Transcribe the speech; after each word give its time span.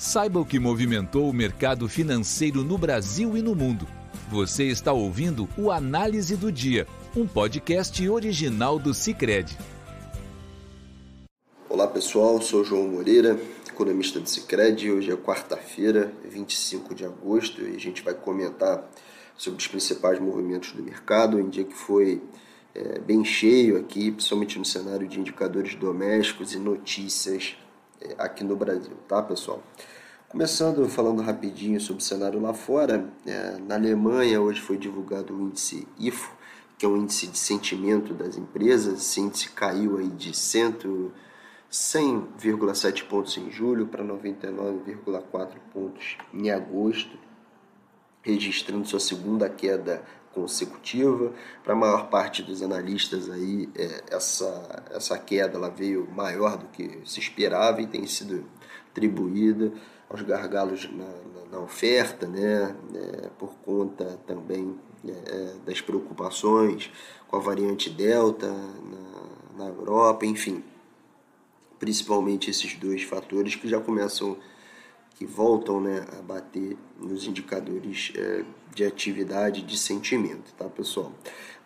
Saiba 0.00 0.40
o 0.40 0.46
que 0.46 0.58
movimentou 0.58 1.28
o 1.28 1.32
mercado 1.32 1.86
financeiro 1.86 2.64
no 2.64 2.78
Brasil 2.78 3.36
e 3.36 3.42
no 3.42 3.54
mundo. 3.54 3.86
Você 4.30 4.64
está 4.64 4.94
ouvindo 4.94 5.46
o 5.58 5.70
Análise 5.70 6.38
do 6.38 6.50
Dia, 6.50 6.86
um 7.14 7.26
podcast 7.26 8.08
original 8.08 8.78
do 8.78 8.94
Cicred. 8.94 9.58
Olá 11.68 11.86
pessoal, 11.86 12.40
sou 12.40 12.64
João 12.64 12.88
Moreira, 12.88 13.38
economista 13.68 14.18
do 14.18 14.26
Cicred. 14.26 14.90
Hoje 14.90 15.12
é 15.12 15.16
quarta-feira, 15.16 16.10
25 16.24 16.94
de 16.94 17.04
agosto, 17.04 17.60
e 17.60 17.76
a 17.76 17.78
gente 17.78 18.02
vai 18.02 18.14
comentar 18.14 18.90
sobre 19.36 19.60
os 19.60 19.66
principais 19.66 20.18
movimentos 20.18 20.72
do 20.72 20.82
mercado. 20.82 21.36
Um 21.36 21.50
dia 21.50 21.64
que 21.64 21.74
foi 21.74 22.22
é, 22.74 22.98
bem 23.00 23.22
cheio 23.22 23.76
aqui, 23.76 24.10
principalmente 24.10 24.58
no 24.58 24.64
cenário 24.64 25.06
de 25.06 25.20
indicadores 25.20 25.74
domésticos 25.74 26.54
e 26.54 26.58
notícias 26.58 27.54
aqui 28.18 28.44
no 28.44 28.54
Brasil, 28.56 28.92
tá 29.08 29.22
pessoal? 29.22 29.62
Começando 30.28 30.86
falando 30.88 31.22
rapidinho 31.22 31.80
sobre 31.80 32.02
o 32.02 32.04
cenário 32.04 32.40
lá 32.40 32.52
fora, 32.54 33.04
é, 33.26 33.58
na 33.58 33.74
Alemanha 33.74 34.40
hoje 34.40 34.60
foi 34.60 34.78
divulgado 34.78 35.34
o 35.34 35.40
índice 35.40 35.88
IFO, 35.98 36.32
que 36.78 36.86
é 36.86 36.88
o 36.88 36.96
índice 36.96 37.26
de 37.26 37.36
sentimento 37.36 38.14
das 38.14 38.38
empresas. 38.38 39.00
Esse 39.00 39.20
índice 39.20 39.48
caiu 39.50 39.98
aí 39.98 40.08
de 40.08 40.30
100,7 40.30 43.08
pontos 43.08 43.36
em 43.36 43.50
julho 43.50 43.88
para 43.88 44.04
99,4 44.04 45.56
pontos 45.72 46.16
em 46.32 46.48
agosto, 46.50 47.18
registrando 48.22 48.86
sua 48.86 49.00
segunda 49.00 49.48
queda 49.48 50.04
consecutiva. 50.34 51.32
Para 51.62 51.72
a 51.72 51.76
maior 51.76 52.08
parte 52.08 52.42
dos 52.42 52.62
analistas 52.62 53.28
aí, 53.30 53.68
é, 53.74 54.04
essa, 54.10 54.84
essa 54.90 55.18
queda 55.18 55.56
ela 55.56 55.70
veio 55.70 56.08
maior 56.10 56.56
do 56.56 56.66
que 56.66 57.00
se 57.04 57.20
esperava 57.20 57.80
e 57.80 57.86
tem 57.86 58.06
sido 58.06 58.44
atribuída 58.90 59.72
aos 60.08 60.22
gargalos 60.22 60.90
na, 60.92 61.04
na, 61.04 61.44
na 61.52 61.58
oferta, 61.60 62.26
né, 62.26 62.74
é, 62.94 63.28
por 63.38 63.54
conta 63.64 64.18
também 64.26 64.76
é, 65.06 65.10
é 65.10 65.54
das 65.64 65.80
preocupações 65.80 66.90
com 67.28 67.36
a 67.36 67.40
variante 67.40 67.88
Delta 67.88 68.48
na, 68.48 69.64
na 69.64 69.66
Europa, 69.68 70.26
enfim, 70.26 70.64
principalmente 71.78 72.50
esses 72.50 72.74
dois 72.74 73.04
fatores 73.04 73.54
que 73.54 73.68
já 73.68 73.80
começam 73.80 74.36
que 75.20 75.26
voltam 75.26 75.82
né, 75.82 76.06
a 76.18 76.22
bater 76.22 76.78
nos 76.98 77.26
indicadores 77.26 78.10
é, 78.16 78.42
de 78.74 78.86
atividade 78.86 79.60
de 79.60 79.76
sentimento, 79.76 80.54
tá 80.54 80.64
pessoal? 80.64 81.12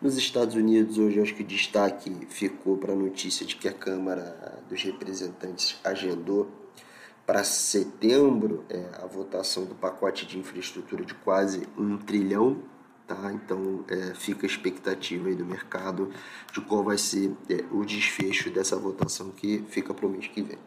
Nos 0.01 0.17
Estados 0.17 0.55
Unidos 0.55 0.97
hoje 0.97 1.21
acho 1.21 1.33
que 1.33 1.41
destaque 1.41 2.13
ficou 2.29 2.75
para 2.75 2.91
a 2.91 2.95
notícia 2.97 3.45
de 3.45 3.55
que 3.55 3.69
a 3.69 3.71
Câmara 3.71 4.61
dos 4.67 4.83
Representantes 4.83 5.79
agendou 5.85 6.51
para 7.25 7.45
setembro 7.45 8.65
é, 8.69 8.89
a 9.01 9.05
votação 9.05 9.63
do 9.63 9.73
pacote 9.73 10.25
de 10.25 10.37
infraestrutura 10.37 11.05
de 11.05 11.13
quase 11.13 11.65
um 11.77 11.97
trilhão, 11.97 12.57
tá? 13.07 13.31
Então 13.31 13.85
é, 13.87 14.13
fica 14.15 14.45
a 14.45 14.49
expectativa 14.49 15.29
aí 15.29 15.35
do 15.35 15.45
mercado 15.45 16.11
de 16.51 16.59
qual 16.59 16.83
vai 16.83 16.97
ser 16.97 17.31
é, 17.49 17.63
o 17.71 17.85
desfecho 17.85 18.49
dessa 18.49 18.75
votação 18.75 19.29
que 19.29 19.63
fica 19.69 19.93
para 19.93 20.05
o 20.05 20.09
mês 20.09 20.27
que 20.27 20.41
vem. 20.41 20.59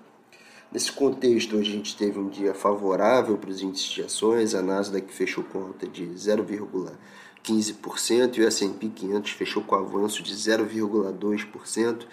Nesse 0.71 0.93
contexto, 0.93 1.57
a 1.57 1.63
gente 1.63 1.97
teve 1.97 2.19
um 2.19 2.29
dia 2.29 2.53
favorável 2.53 3.39
para 3.39 3.49
os 3.49 3.63
índices 3.63 3.89
de 3.89 4.03
ações, 4.03 4.55
a 4.55 4.61
Nasdaq 4.61 5.11
fechou 5.11 5.43
com 5.43 5.61
alta 5.61 5.87
de 5.87 6.05
0,15% 6.05 8.37
e 8.37 8.43
o 8.43 8.47
S&P 8.47 8.89
500 8.89 9.31
fechou 9.31 9.63
com 9.63 9.75
avanço 9.75 10.23
de 10.23 10.35
0,2%, 10.35 12.07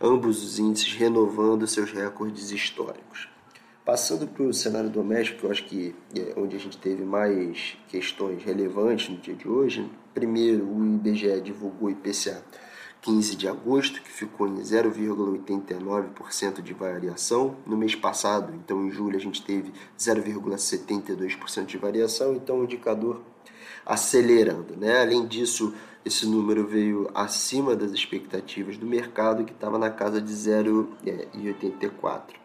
ambos 0.00 0.42
os 0.42 0.58
índices 0.58 0.92
renovando 0.94 1.68
seus 1.68 1.92
recordes 1.92 2.50
históricos. 2.50 3.28
Passando 3.84 4.26
para 4.26 4.42
o 4.42 4.52
cenário 4.52 4.90
doméstico, 4.90 5.46
eu 5.46 5.52
acho 5.52 5.64
que 5.66 5.94
é 6.16 6.34
onde 6.36 6.56
a 6.56 6.58
gente 6.58 6.78
teve 6.78 7.04
mais 7.04 7.76
questões 7.86 8.42
relevantes 8.42 9.08
no 9.08 9.18
dia 9.18 9.34
de 9.34 9.46
hoje, 9.46 9.88
primeiro 10.12 10.64
o 10.64 10.84
IBGE 10.84 11.40
divulgou 11.40 11.88
o 11.88 11.92
IPCA 11.92 12.42
15 13.02 13.36
de 13.36 13.48
agosto, 13.48 14.02
que 14.02 14.10
ficou 14.10 14.46
em 14.46 14.56
0,89% 14.56 16.60
de 16.60 16.74
variação. 16.74 17.56
No 17.66 17.76
mês 17.76 17.94
passado, 17.94 18.52
então 18.54 18.86
em 18.86 18.90
julho, 18.90 19.16
a 19.16 19.20
gente 19.20 19.42
teve 19.42 19.72
0,72% 19.98 21.66
de 21.66 21.78
variação, 21.78 22.34
então 22.34 22.60
o 22.60 22.64
indicador 22.64 23.22
acelerando. 23.86 24.76
Né? 24.76 25.00
Além 25.00 25.26
disso, 25.26 25.74
esse 26.04 26.26
número 26.26 26.66
veio 26.66 27.10
acima 27.14 27.74
das 27.74 27.92
expectativas 27.92 28.76
do 28.76 28.86
mercado, 28.86 29.44
que 29.44 29.52
estava 29.52 29.78
na 29.78 29.90
casa 29.90 30.20
de 30.20 30.32
0,84. 30.32 32.38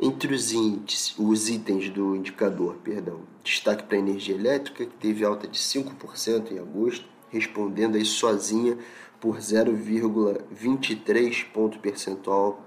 Entre 0.00 0.34
os, 0.34 0.52
índices, 0.52 1.14
os 1.16 1.48
itens 1.48 1.88
do 1.90 2.16
indicador, 2.16 2.76
perdão, 2.82 3.20
destaque 3.44 3.84
para 3.84 3.96
a 3.96 4.00
energia 4.00 4.34
elétrica, 4.34 4.84
que 4.84 4.96
teve 4.96 5.24
alta 5.24 5.46
de 5.46 5.58
5% 5.58 6.50
em 6.50 6.58
agosto, 6.58 7.04
respondendo 7.30 7.96
aí 7.96 8.04
sozinha 8.04 8.76
por 9.22 9.38
0,23 9.38 11.46
ponto 11.54 11.78
percentual 11.78 12.60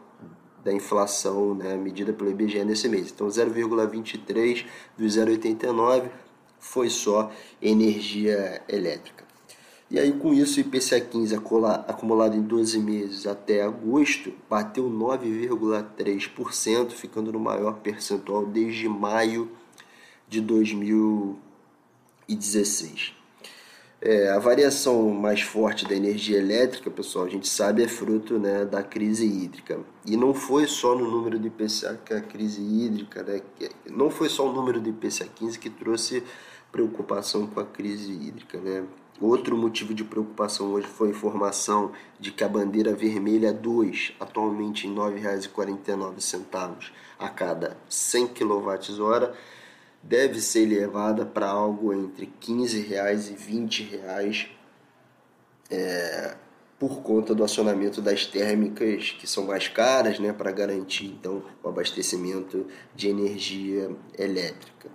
da 0.63 0.71
inflação 0.71 1.53
né, 1.53 1.75
medida 1.75 2.13
pelo 2.13 2.31
IBGE 2.31 2.63
nesse 2.63 2.87
mês. 2.87 3.11
Então 3.11 3.27
0,23 3.27 4.65
do 4.97 5.03
0,89 5.03 6.09
foi 6.57 6.89
só 6.89 7.29
energia 7.61 8.63
elétrica. 8.69 9.25
E 9.91 9.99
aí 9.99 10.13
com 10.13 10.33
isso 10.33 10.57
o 10.57 10.61
IPCA 10.61 11.01
15 11.01 11.35
acumulado 11.35 12.37
em 12.37 12.41
12 12.41 12.79
meses 12.79 13.27
até 13.27 13.61
agosto 13.61 14.31
bateu 14.49 14.89
9,3%, 14.89 16.91
ficando 16.91 17.33
no 17.33 17.39
maior 17.39 17.81
percentual 17.81 18.45
desde 18.45 18.87
maio 18.87 19.51
de 20.29 20.39
2016. 20.39 23.24
É, 24.01 24.29
a 24.29 24.39
variação 24.39 25.09
mais 25.09 25.41
forte 25.41 25.85
da 25.85 25.95
energia 25.95 26.37
elétrica, 26.37 26.91
pessoal, 26.91 27.25
a 27.25 27.29
gente 27.29 27.47
sabe 27.47 27.81
é 27.81 27.87
fruto 27.87 28.37
né, 28.37 28.65
da 28.65 28.83
crise 28.83 29.25
hídrica. 29.25 29.79
E 30.05 30.17
não 30.17 30.33
foi 30.33 30.67
só 30.67 30.93
no 30.95 31.09
número 31.09 31.39
do 31.39 31.47
IPCA 31.47 31.99
que 32.05 32.13
a 32.13 32.21
crise 32.21 32.61
hídrica, 32.61 33.23
né, 33.23 33.41
não 33.89 34.09
foi 34.09 34.29
só 34.29 34.47
o 34.47 34.53
número 34.53 34.79
do 34.79 34.89
IPCA 34.89 35.25
15 35.33 35.57
que 35.57 35.69
trouxe 35.69 36.23
preocupação 36.71 37.47
com 37.47 37.59
a 37.59 37.65
crise 37.65 38.11
hídrica. 38.11 38.59
Né? 38.59 38.83
Outro 39.19 39.57
motivo 39.57 39.93
de 39.93 40.03
preocupação 40.03 40.73
hoje 40.73 40.87
foi 40.87 41.07
a 41.07 41.11
informação 41.11 41.93
de 42.19 42.33
que 42.33 42.43
a 42.43 42.49
bandeira 42.49 42.93
vermelha 42.93 43.53
2, 43.53 44.13
atualmente 44.19 44.85
em 44.85 44.93
R$ 44.93 45.21
9,49 45.21 46.91
a 47.17 47.29
cada 47.29 47.77
100 47.87 48.27
kWh, 48.27 49.33
deve 50.07 50.39
ser 50.39 50.61
elevada 50.61 51.25
para 51.25 51.49
algo 51.49 51.91
entre 51.91 52.27
15 52.39 52.79
reais 52.81 53.29
e 53.29 53.33
20 53.33 53.83
reais 53.83 54.47
é, 55.69 56.35
por 56.77 57.01
conta 57.01 57.33
do 57.33 57.43
acionamento 57.43 58.01
das 58.01 58.25
térmicas 58.25 59.15
que 59.19 59.25
são 59.25 59.45
mais 59.45 59.67
caras 59.67 60.19
né, 60.19 60.31
para 60.31 60.51
garantir 60.51 61.07
então 61.07 61.43
o 61.63 61.67
abastecimento 61.69 62.67
de 62.95 63.07
energia 63.07 63.89
elétrica. 64.17 64.89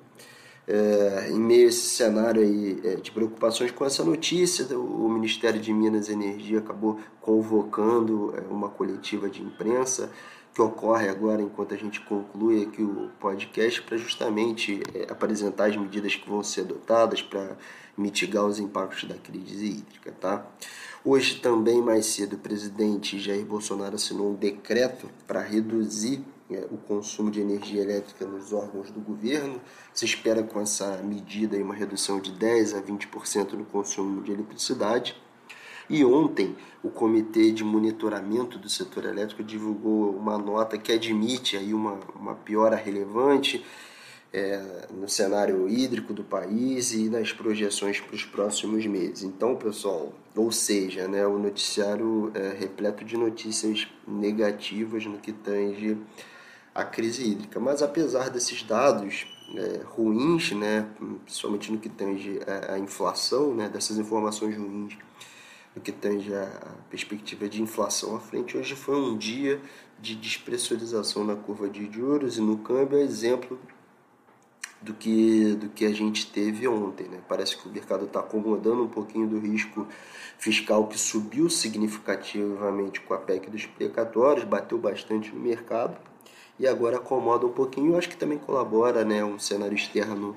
É, 0.69 1.31
em 1.31 1.41
meio 1.41 1.67
a 1.67 1.69
esse 1.69 1.89
cenário 1.89 2.43
aí, 2.43 2.81
é, 2.85 2.95
de 2.95 3.11
preocupações 3.11 3.73
com 3.73 3.85
essa 3.85 4.05
notícia, 4.05 4.65
o 4.79 5.09
Ministério 5.09 5.61
de 5.61 5.73
Minas 5.73 6.09
e 6.09 6.13
Energia 6.13 6.61
acabou 6.61 7.01
convocando 7.21 8.33
é, 8.37 8.41
uma 8.43 8.69
coletiva 8.69 9.29
de 9.29 9.43
imprensa 9.43 10.13
que 10.55 10.61
ocorre 10.61 11.09
agora 11.09 11.41
enquanto 11.41 11.75
a 11.75 11.77
gente 11.77 12.01
conclui 12.01 12.65
aqui 12.65 12.83
o 12.83 13.11
podcast 13.21 13.81
para 13.83 13.97
justamente 13.97 14.81
é, 14.95 15.11
apresentar 15.11 15.67
as 15.69 15.77
medidas 15.77 16.15
que 16.17 16.29
vão 16.29 16.43
ser 16.43 16.63
adotadas 16.63 17.23
para 17.23 17.57
mitigar 17.97 18.45
os 18.45 18.59
impactos 18.59 19.05
da 19.05 19.15
crise 19.15 19.67
hídrica, 19.67 20.13
tá? 20.13 20.47
Hoje 21.05 21.41
também 21.41 21.81
mais 21.81 22.07
cedo 22.07 22.35
o 22.35 22.39
presidente 22.39 23.19
Jair 23.19 23.45
Bolsonaro 23.45 23.95
assinou 23.95 24.33
um 24.33 24.35
decreto 24.35 25.09
para 25.27 25.41
reduzir 25.41 26.23
é, 26.51 26.67
o 26.71 26.77
consumo 26.77 27.31
de 27.31 27.41
energia 27.41 27.83
elétrica 27.83 28.27
nos 28.27 28.53
órgãos 28.53 28.91
do 28.91 29.01
governo. 29.01 29.61
Se 29.95 30.05
espera 30.05 30.43
com 30.43 30.61
essa 30.61 30.97
medida 30.99 31.57
uma 31.59 31.75
redução 31.75 32.21
de 32.21 32.33
10 32.33 32.75
a 32.75 32.83
20% 32.83 33.53
no 33.53 33.65
consumo 33.65 34.23
de 34.23 34.33
eletricidade. 34.33 35.17
E 35.91 36.05
ontem, 36.05 36.57
o 36.85 36.89
Comitê 36.89 37.51
de 37.51 37.65
Monitoramento 37.65 38.57
do 38.57 38.69
Setor 38.69 39.07
Elétrico 39.07 39.43
divulgou 39.43 40.17
uma 40.17 40.39
nota 40.39 40.79
que 40.79 40.93
admite 40.93 41.57
aí 41.57 41.75
uma, 41.75 41.99
uma 42.15 42.37
piora 42.37 42.77
relevante 42.77 43.65
é, 44.33 44.87
no 44.93 45.09
cenário 45.09 45.69
hídrico 45.69 46.15
do 46.15 46.23
país 46.23 46.93
e 46.93 47.09
nas 47.09 47.33
projeções 47.33 47.99
para 47.99 48.15
os 48.15 48.25
próximos 48.25 48.87
meses. 48.87 49.25
Então, 49.25 49.57
pessoal, 49.57 50.13
ou 50.37 50.53
seja, 50.53 51.09
né, 51.09 51.27
o 51.27 51.41
noticiário 51.41 52.31
é 52.35 52.57
repleto 52.57 53.05
de 53.05 53.17
notícias 53.17 53.89
negativas 54.07 55.05
no 55.07 55.19
que 55.19 55.33
tange 55.33 55.99
a 56.73 56.85
crise 56.85 57.33
hídrica. 57.33 57.59
Mas 57.59 57.83
apesar 57.83 58.31
desses 58.31 58.63
dados 58.63 59.27
é, 59.57 59.81
ruins, 59.85 60.53
né, 60.53 60.87
principalmente 61.25 61.73
no 61.73 61.79
que 61.79 61.89
tange 61.89 62.39
a, 62.69 62.79
inflação, 62.79 63.53
né, 63.53 63.69
dessas 63.69 63.99
informações 63.99 64.57
ruins 64.57 64.97
no 65.75 65.81
que 65.81 65.93
tange 65.93 66.35
a 66.35 66.75
perspectiva 66.89 67.49
de 67.49 67.63
inflação 67.63 68.17
à 68.17 68.21
frente. 68.21 68.57
Hoje 68.57 68.75
foi 68.75 68.97
um 68.97 69.17
dia 69.17 69.61
de 70.01 70.15
despressurização 70.15 71.25
na 71.25 71.37
curva 71.37 71.69
de 71.69 71.91
juros 71.91 72.39
e 72.39 72.41
no 72.41 72.59
câmbio, 72.59 72.99
exemplo 72.99 73.59
do 74.83 74.95
que, 74.95 75.55
do 75.55 75.69
que 75.69 75.85
a 75.85 75.93
gente 75.93 76.27
teve 76.27 76.67
ontem. 76.67 77.07
Né? 77.07 77.21
Parece 77.29 77.57
que 77.57 77.69
o 77.69 77.73
mercado 77.73 78.07
está 78.07 78.21
acomodando 78.21 78.83
um 78.83 78.89
pouquinho 78.89 79.29
do 79.29 79.39
risco 79.39 79.87
fiscal 80.39 80.87
que 80.87 80.99
subiu 80.99 81.51
significativamente 81.51 83.01
com 83.01 83.13
a 83.15 83.19
PEC 83.19 83.51
dos 83.51 83.67
precatórios, 83.67 84.45
bateu 84.45 84.79
bastante 84.79 85.31
no 85.35 85.41
mercado 85.41 85.97
e 86.59 86.67
agora 86.67 86.97
acomoda 86.97 87.47
um 87.47 87.53
pouquinho. 87.53 87.93
Eu 87.93 87.99
acho 87.99 88.09
que 88.09 88.17
também 88.17 88.39
colabora 88.39 89.05
né, 89.05 89.25
um 89.25 89.39
cenário 89.39 89.75
externo 89.75 90.37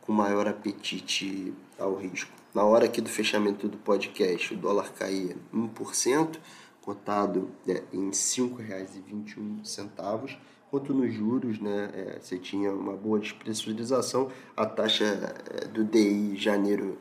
com 0.00 0.12
maior 0.12 0.46
apetite 0.46 1.54
ao 1.78 1.94
risco. 1.94 2.43
Na 2.54 2.62
hora 2.62 2.84
aqui 2.84 3.00
do 3.00 3.10
fechamento 3.10 3.66
do 3.66 3.76
podcast, 3.76 4.54
o 4.54 4.56
dólar 4.56 4.92
caía 4.92 5.34
1%, 5.52 6.38
cotado 6.80 7.50
é, 7.66 7.82
em 7.92 8.04
R$ 8.04 8.12
5,21, 8.12 10.38
enquanto 10.68 10.94
nos 10.94 11.12
juros 11.12 11.58
né, 11.58 11.90
é, 11.92 12.20
você 12.20 12.38
tinha 12.38 12.70
uma 12.70 12.92
boa 12.92 13.18
despressurização, 13.18 14.30
a 14.56 14.64
taxa 14.64 15.04
é, 15.04 15.66
do 15.66 15.82
DI 15.82 16.36
janeiro 16.36 16.96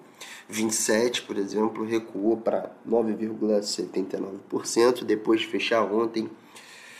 27, 0.50 1.22
por 1.22 1.38
exemplo, 1.38 1.86
recuou 1.86 2.38
para 2.38 2.76
9,79%, 2.90 5.04
depois 5.04 5.42
de 5.42 5.48
fechar 5.48 5.84
ontem 5.84 6.28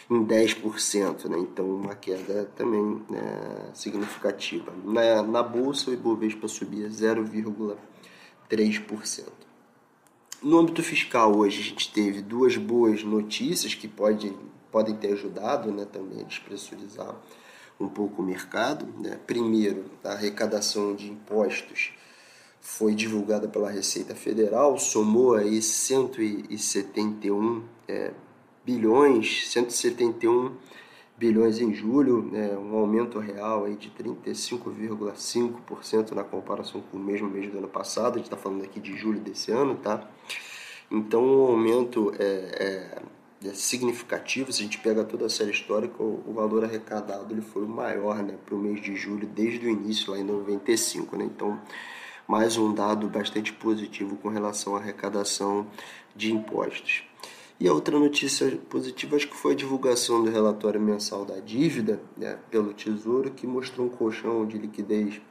em 0.08 0.24
10%, 0.24 1.28
né? 1.28 1.40
então 1.40 1.66
uma 1.66 1.96
queda 1.96 2.48
também 2.56 3.02
né, 3.10 3.72
significativa. 3.74 4.72
Na, 4.86 5.24
na 5.24 5.42
bolsa, 5.42 5.90
o 5.90 5.94
Ibovespa 5.94 6.48
subia 6.48 6.88
0,3%. 8.56 9.26
No 10.42 10.60
âmbito 10.60 10.84
fiscal, 10.84 11.36
hoje 11.36 11.62
a 11.62 11.64
gente 11.64 11.92
teve 11.92 12.22
duas 12.22 12.58
boas 12.58 13.04
notícias 13.04 13.74
que 13.74 13.88
pode, 13.88 14.32
podem 14.72 14.96
ter 14.96 15.14
ajudado 15.14 15.72
né, 15.72 15.86
também 15.86 16.22
a 16.22 16.24
despressurizar 16.24 17.16
um 17.80 17.88
pouco 17.88 18.22
o 18.22 18.26
mercado. 18.26 18.86
Né? 19.00 19.18
Primeiro, 19.26 19.86
a 20.04 20.10
arrecadação 20.10 20.96
de 20.96 21.10
impostos 21.10 21.94
foi 22.60 22.94
divulgada 22.94 23.48
pela 23.48 23.70
Receita 23.70 24.16
Federal, 24.16 24.78
somou 24.78 25.36
aí 25.36 25.62
171 25.62 27.64
é, 27.88 28.12
bilhões, 28.66 29.50
171 29.50 30.32
bilhões 30.32 30.74
em 31.22 31.74
julho, 31.74 32.24
né, 32.24 32.58
um 32.58 32.78
aumento 32.78 33.20
real 33.20 33.66
aí 33.66 33.76
de 33.76 33.92
35,5% 33.92 36.12
na 36.12 36.24
comparação 36.24 36.82
com 36.82 36.98
o 36.98 37.00
mesmo 37.00 37.30
mês 37.30 37.52
do 37.52 37.60
ano 37.60 37.68
passado, 37.68 38.16
a 38.16 38.18
gente 38.18 38.26
está 38.26 38.38
falando 38.38 38.64
aqui 38.64 38.80
de 38.80 38.98
julho 38.98 39.20
desse 39.20 39.52
ano, 39.52 39.76
tá? 39.76 40.10
Então, 40.92 41.24
um 41.24 41.48
aumento 41.48 42.14
é, 42.20 42.24
é, 42.24 43.02
é, 43.48 43.54
significativo, 43.54 44.52
se 44.52 44.62
a 44.62 44.64
gente 44.64 44.80
pega 44.80 45.04
toda 45.04 45.26
a 45.26 45.30
série 45.30 45.52
histórica, 45.52 46.04
o, 46.04 46.24
o 46.28 46.34
valor 46.34 46.64
arrecadado 46.64 47.34
ele 47.34 47.42
foi 47.42 47.64
o 47.64 47.68
maior 47.68 48.22
né, 48.22 48.36
para 48.46 48.54
o 48.54 48.60
mês 48.60 48.80
de 48.82 48.96
julho 48.96 49.28
desde 49.28 49.66
o 49.66 49.70
início, 49.70 50.12
lá 50.12 50.20
em 50.20 50.24
95, 50.24 51.18
né? 51.18 51.26
Então, 51.26 51.60
mais 52.28 52.58
um 52.58 52.74
dado 52.74 53.08
bastante 53.08 53.54
positivo 53.54 54.18
com 54.18 54.30
relação 54.30 54.76
à 54.76 54.80
arrecadação 54.80 55.66
de 56.16 56.32
impostos. 56.32 57.04
E 57.64 57.68
a 57.70 57.72
outra 57.72 57.98
notícia 57.98 58.60
positiva 58.70 59.16
acho 59.16 59.30
que 59.30 59.38
foi 59.38 59.54
a 59.54 59.56
divulgação 59.56 60.22
do 60.22 60.30
relatório 60.30 60.82
mensal 60.82 61.24
da 61.24 61.40
dívida 61.40 61.98
né, 62.18 62.38
pelo 62.52 62.74
Tesouro, 62.74 63.32
que 63.32 63.48
mostrou 63.48 63.88
um 63.88 63.90
colchão 63.90 64.46
de 64.46 64.58
liquidez 64.58 65.22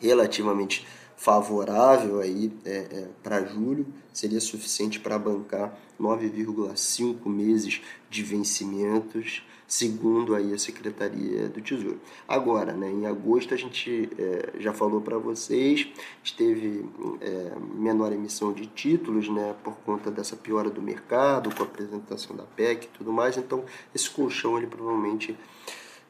relativamente 0.00 0.84
favorável 1.18 2.20
aí 2.20 2.52
é, 2.64 2.76
é, 2.76 3.08
para 3.24 3.44
julho, 3.44 3.84
seria 4.12 4.40
suficiente 4.40 5.00
para 5.00 5.18
bancar 5.18 5.76
9,5 6.00 7.28
meses 7.28 7.82
de 8.08 8.22
vencimentos, 8.22 9.42
segundo 9.66 10.36
aí 10.36 10.54
a 10.54 10.58
Secretaria 10.58 11.48
do 11.48 11.60
Tesouro. 11.60 12.00
Agora, 12.26 12.72
né, 12.72 12.88
em 12.88 13.04
agosto 13.04 13.52
a 13.52 13.56
gente 13.56 14.08
é, 14.16 14.60
já 14.60 14.72
falou 14.72 15.00
para 15.00 15.18
vocês, 15.18 15.88
a 15.92 16.24
gente 16.24 16.36
teve 16.36 16.88
é, 17.20 17.52
menor 17.74 18.12
emissão 18.12 18.52
de 18.52 18.66
títulos, 18.66 19.28
né, 19.28 19.56
por 19.64 19.74
conta 19.78 20.12
dessa 20.12 20.36
piora 20.36 20.70
do 20.70 20.80
mercado, 20.80 21.52
com 21.52 21.64
a 21.64 21.66
apresentação 21.66 22.36
da 22.36 22.44
PEC 22.44 22.86
e 22.86 22.96
tudo 22.96 23.12
mais, 23.12 23.36
então 23.36 23.64
esse 23.92 24.08
colchão 24.08 24.56
ele 24.56 24.68
provavelmente 24.68 25.36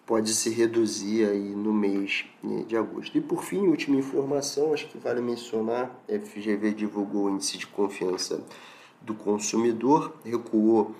pode 0.08 0.32
se 0.32 0.49
reduzir 0.49 1.28
aí 1.28 1.55
no 1.55 1.70
mês 1.70 2.25
né, 2.43 2.64
de 2.66 2.75
agosto. 2.78 3.19
E 3.19 3.20
por 3.20 3.44
fim, 3.44 3.69
última 3.69 3.94
informação, 3.96 4.72
acho 4.72 4.88
que 4.88 4.96
vale 4.96 5.20
mencionar, 5.20 6.02
a 6.08 6.19
FGV 6.19 6.72
divulgou 6.72 7.26
o 7.26 7.31
índice 7.31 7.58
de 7.58 7.66
confiança 7.66 8.43
do 9.02 9.12
consumidor, 9.14 10.14
recuou 10.25 10.94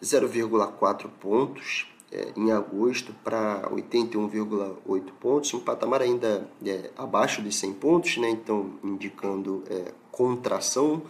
0,4 0.00 1.08
pontos 1.20 1.88
é, 2.12 2.28
em 2.36 2.52
agosto 2.52 3.12
para 3.24 3.68
81,8 3.72 5.02
pontos, 5.18 5.52
um 5.52 5.58
patamar 5.58 6.00
ainda 6.00 6.48
é, 6.64 6.90
abaixo 6.96 7.42
de 7.42 7.50
100 7.50 7.72
pontos, 7.72 8.16
né? 8.18 8.30
então 8.30 8.74
indicando 8.84 9.64
é, 9.68 9.92
contração 10.12 11.02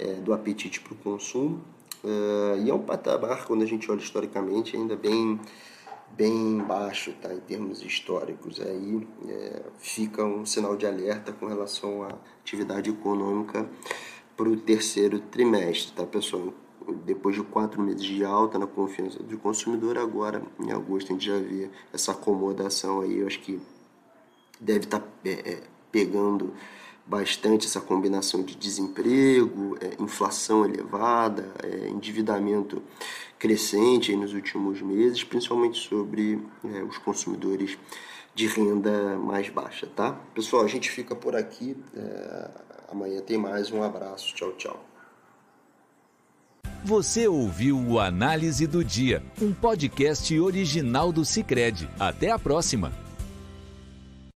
é, 0.00 0.14
do 0.14 0.32
apetite 0.32 0.80
para 0.80 0.94
o 0.94 0.96
consumo. 0.96 1.62
É, 2.02 2.58
e 2.58 2.70
é 2.70 2.74
um 2.74 2.82
patamar, 2.82 3.44
quando 3.44 3.62
a 3.62 3.66
gente 3.66 3.88
olha 3.88 4.00
historicamente, 4.00 4.76
ainda 4.76 4.96
bem 4.96 5.38
bem 6.16 6.58
baixo 6.58 7.12
tá, 7.20 7.32
em 7.32 7.40
termos 7.40 7.82
históricos. 7.82 8.60
Aí 8.60 9.06
é, 9.28 9.62
fica 9.78 10.24
um 10.24 10.44
sinal 10.44 10.76
de 10.76 10.86
alerta 10.86 11.32
com 11.32 11.46
relação 11.46 12.02
à 12.02 12.18
atividade 12.40 12.90
econômica 12.90 13.68
para 14.36 14.48
o 14.48 14.56
terceiro 14.56 15.18
trimestre, 15.18 15.92
tá, 15.92 16.04
pessoal? 16.04 16.52
Depois 17.04 17.36
de 17.36 17.42
quatro 17.42 17.82
meses 17.82 18.02
de 18.02 18.24
alta 18.24 18.58
na 18.58 18.66
confiança 18.66 19.22
do 19.22 19.36
consumidor, 19.36 19.98
agora 19.98 20.42
em 20.58 20.72
agosto 20.72 21.10
a 21.10 21.12
gente 21.12 21.26
já 21.26 21.38
vê 21.38 21.70
essa 21.92 22.12
acomodação 22.12 23.00
aí. 23.02 23.18
Eu 23.18 23.26
acho 23.26 23.40
que 23.40 23.60
deve 24.60 24.84
estar 24.84 25.00
tá, 25.00 25.06
é, 25.24 25.30
é, 25.30 25.62
pegando 25.92 26.54
bastante 27.08 27.66
essa 27.66 27.80
combinação 27.80 28.42
de 28.42 28.54
desemprego, 28.54 29.76
é, 29.80 30.02
inflação 30.02 30.64
elevada, 30.64 31.50
é, 31.62 31.88
endividamento 31.88 32.82
crescente 33.38 34.14
nos 34.16 34.32
últimos 34.32 34.82
meses, 34.82 35.22
principalmente 35.22 35.78
sobre 35.78 36.40
é, 36.64 36.82
os 36.82 36.98
consumidores 36.98 37.78
de 38.34 38.46
renda 38.46 39.16
mais 39.18 39.48
baixa, 39.48 39.86
tá? 39.86 40.12
Pessoal, 40.34 40.64
a 40.64 40.68
gente 40.68 40.90
fica 40.90 41.14
por 41.14 41.34
aqui. 41.34 41.76
É, 41.94 42.50
amanhã 42.90 43.20
tem 43.20 43.38
mais. 43.38 43.70
Um 43.70 43.82
abraço. 43.82 44.34
Tchau, 44.34 44.52
tchau. 44.52 44.84
Você 46.84 47.26
ouviu 47.26 47.76
o 47.76 47.98
Análise 47.98 48.66
do 48.66 48.84
Dia, 48.84 49.22
um 49.42 49.52
podcast 49.52 50.38
original 50.38 51.12
do 51.12 51.24
Cicred. 51.24 51.88
Até 51.98 52.30
a 52.30 52.38
próxima. 52.38 53.07